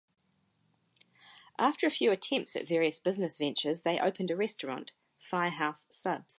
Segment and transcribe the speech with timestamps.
[1.59, 6.25] After a few attempts at various business ventures they opened a restaurant, Firehouse Subs.